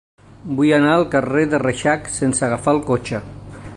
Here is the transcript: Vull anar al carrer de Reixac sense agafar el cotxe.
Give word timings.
Vull 0.59 0.71
anar 0.77 0.93
al 0.93 1.05
carrer 1.11 1.43
de 1.51 1.59
Reixac 1.65 2.09
sense 2.17 2.47
agafar 2.49 2.75
el 2.79 2.83
cotxe. 2.89 3.21